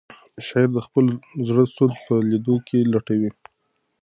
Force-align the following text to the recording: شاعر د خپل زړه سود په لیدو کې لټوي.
شاعر 0.47 0.69
د 0.75 0.79
خپل 0.87 1.05
زړه 1.47 1.65
سود 1.75 1.91
په 2.05 2.13
لیدو 2.29 2.55
کې 2.67 2.79
لټوي. 2.91 3.31